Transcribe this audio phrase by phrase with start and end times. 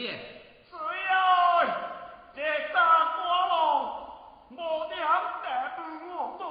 [0.00, 0.18] 见。
[0.70, 0.76] 只
[2.34, 2.40] 这
[2.72, 2.78] 大
[3.16, 3.18] 国
[3.50, 3.54] 路，
[4.50, 4.96] 无点
[5.42, 5.46] 得
[5.76, 5.78] 不
[6.08, 6.42] 我路，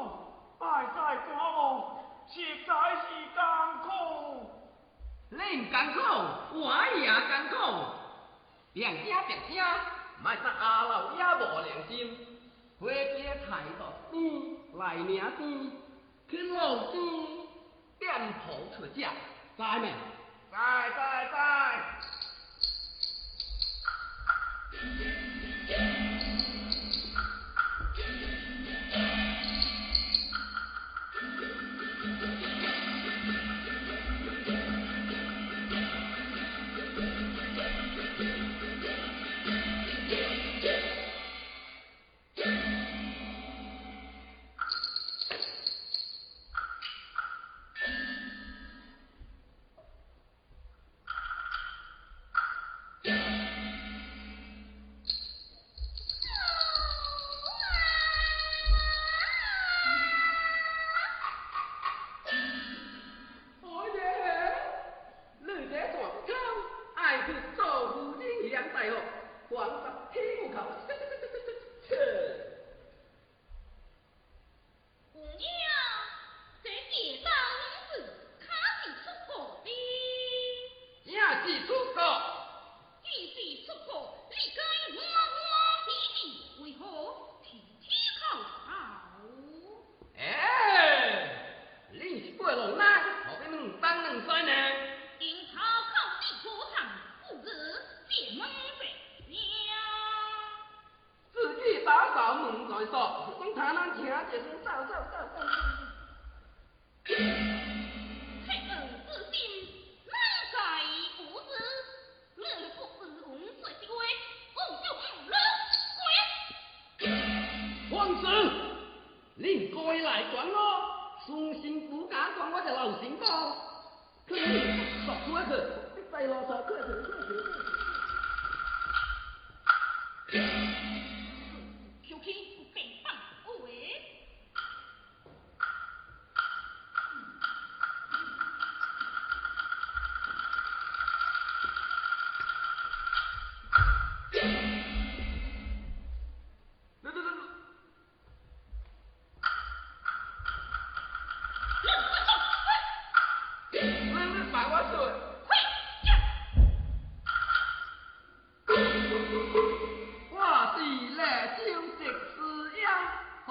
[0.59, 1.57] 拜在国路，
[2.27, 2.35] 实
[2.67, 2.69] 在
[3.01, 3.01] 是
[3.33, 3.41] 艰
[3.81, 3.87] 苦。
[5.31, 5.97] 恁艰苦，
[6.59, 6.61] 我
[6.95, 7.55] 也艰苦。
[8.73, 9.63] 两家别听，
[10.21, 12.27] 卖得阿老也无良心。
[12.79, 13.81] 回家抬头
[14.11, 15.73] 低，来娘低，
[16.29, 17.49] 去老低，
[17.97, 19.09] 点头出嫁，
[19.57, 19.91] 在没？
[20.51, 20.99] 在在。
[21.31, 22.18] 在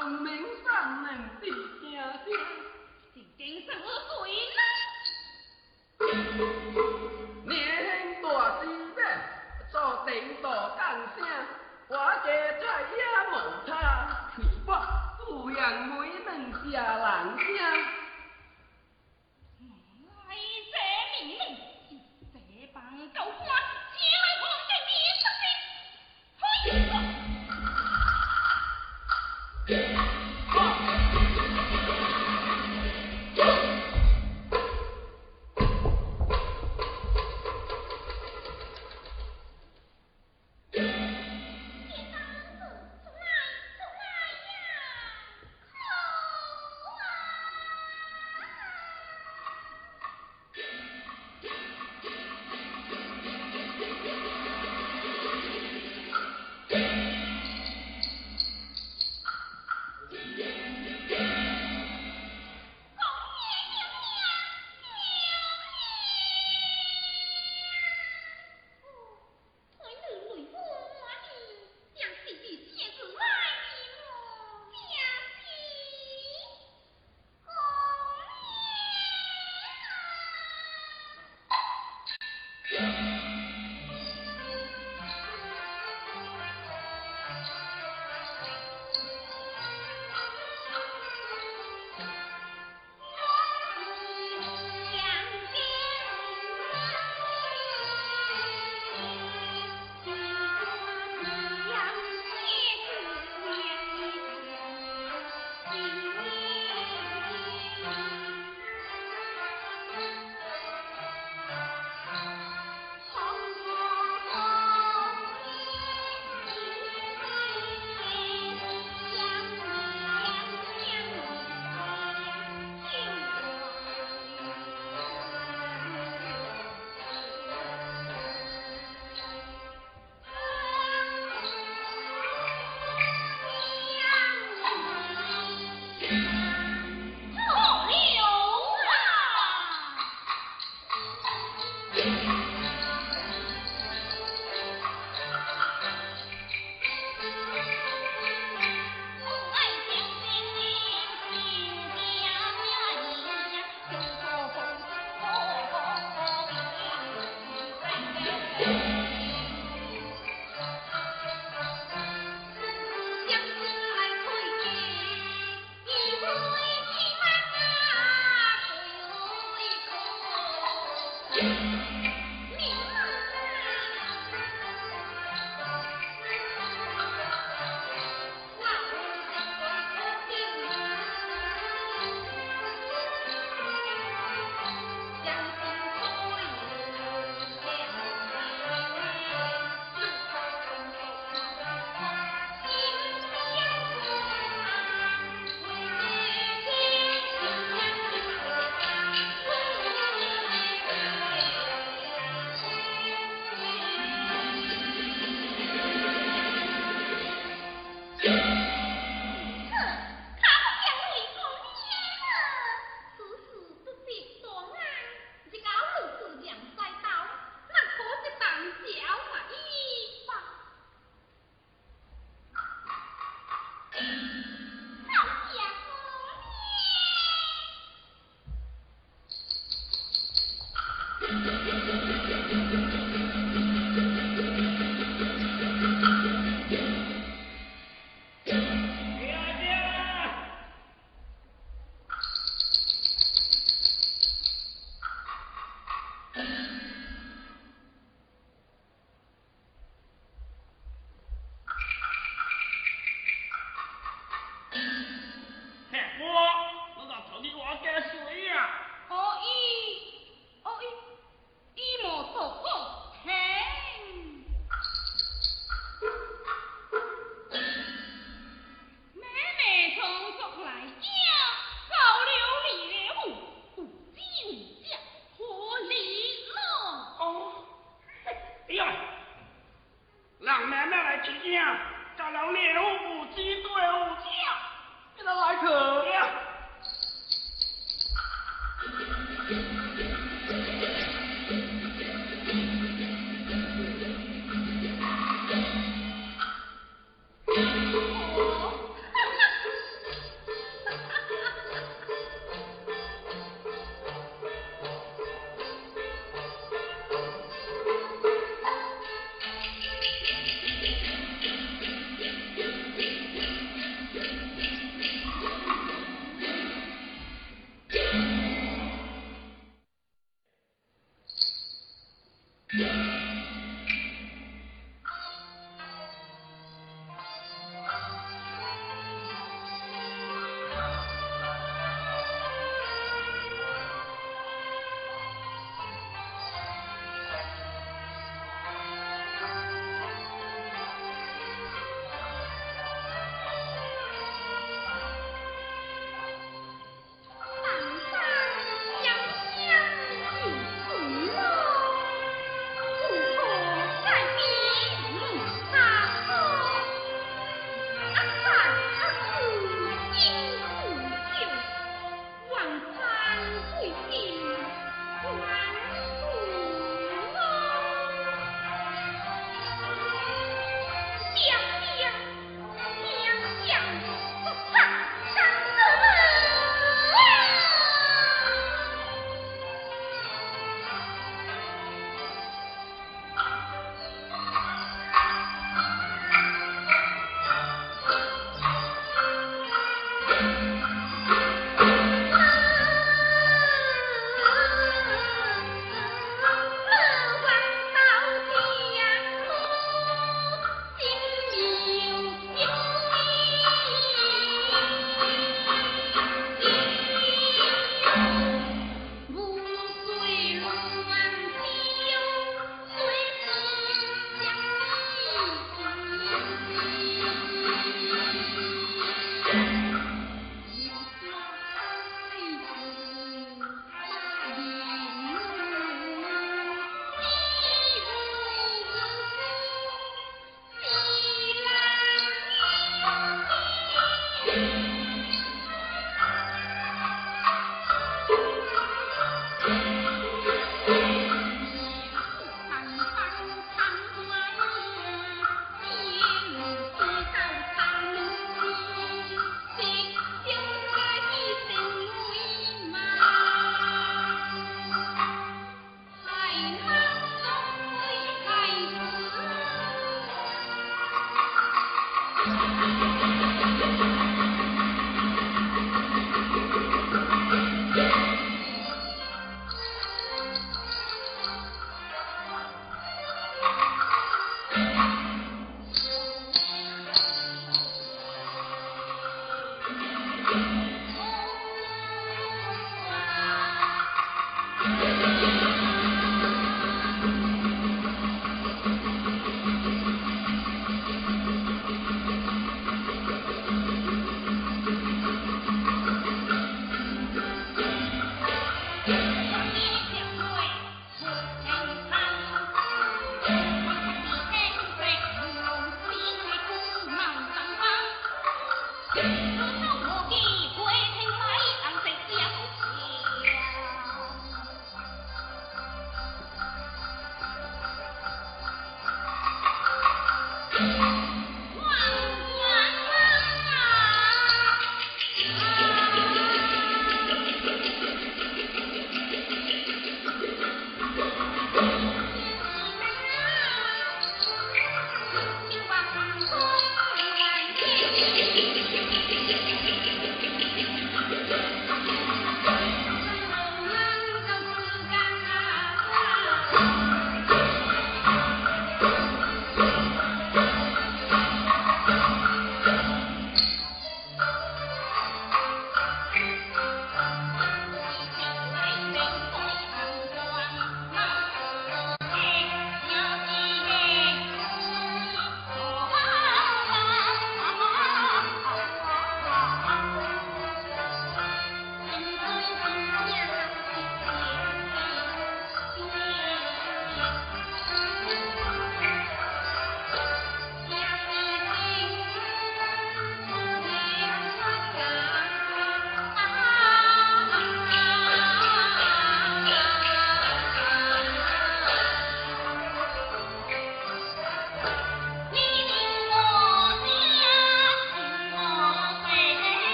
[0.00, 0.32] 王明
[0.64, 1.12] 山能
[1.42, 2.24] 比家乡，
[3.12, 3.86] 是今生我
[4.24, 4.32] 最。
[7.44, 7.52] 年
[8.22, 8.24] 大
[8.62, 8.64] 志
[8.96, 8.98] 愿，
[9.70, 9.76] 做
[10.06, 10.80] 领导干
[11.18, 11.18] 啥？
[11.88, 12.64] 我家在
[12.96, 12.98] 也
[13.28, 13.34] 无
[13.66, 13.70] 他，
[14.36, 14.68] 你我
[15.18, 16.09] 抚养妹。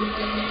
[0.00, 0.49] Thank you.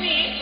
[0.00, 0.36] Miễn.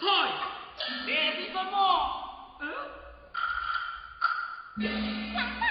[0.00, 0.06] 太，
[1.06, 1.76] 这是什么？
[2.60, 2.64] 嗯。
[4.80, 5.62] 王太，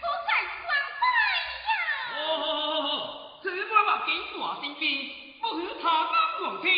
[0.00, 0.30] 不敢
[0.68, 1.02] 王太
[1.66, 1.72] 呀！
[2.14, 4.84] 哦，好好好，此番目镜大神兵，
[5.40, 6.68] 不许他敢妄听。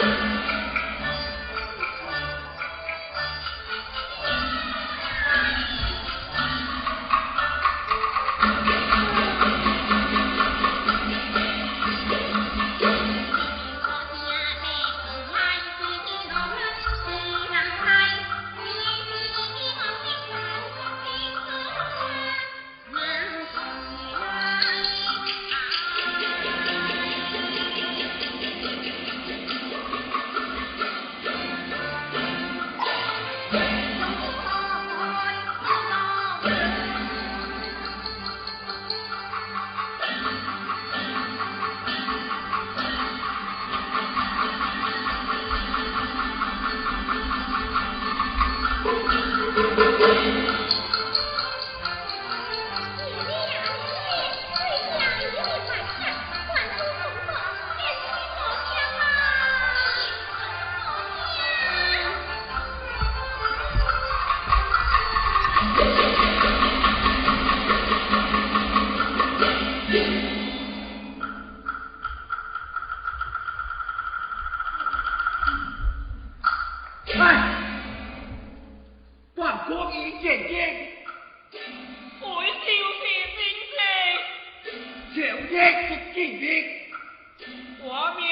[0.00, 0.35] Thank you.
[79.66, 80.52] 国以见证。
[82.20, 83.02] 会就是
[83.36, 83.38] 真
[83.74, 85.16] 正，上
[85.48, 85.52] 帝
[85.86, 86.44] 是真正，
[87.82, 87.86] 我
[88.16, 88.22] 命。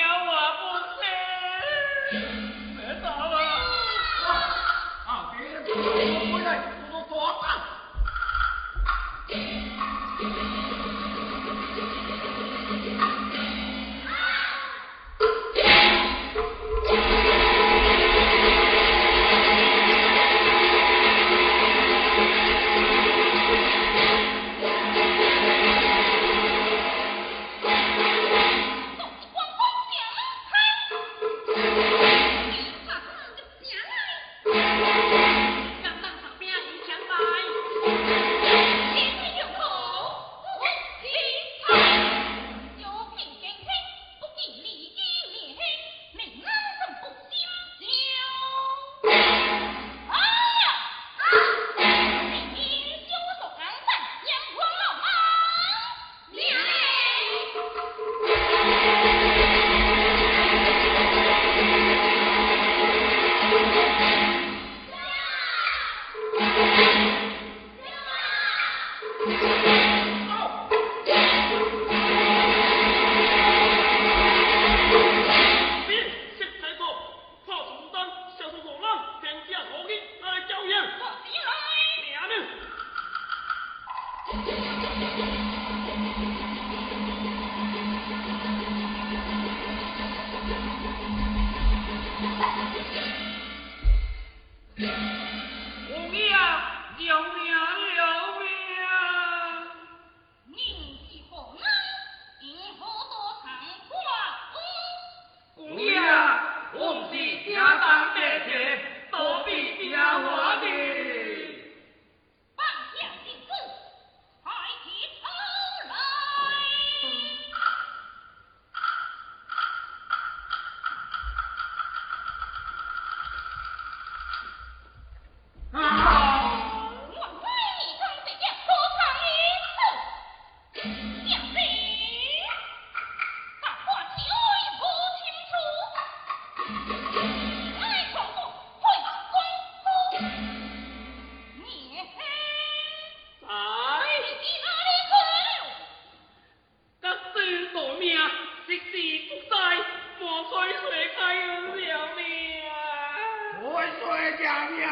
[153.60, 154.44] 我说娘
[154.76, 154.82] 娘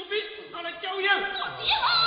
[0.00, 0.40] 牛逼！
[0.52, 1.20] 拿来教养。
[1.20, 2.00] 我爹妈。